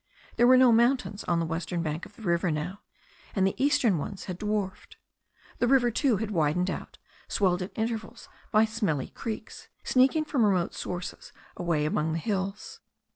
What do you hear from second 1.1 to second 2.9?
on the western bank of the river now,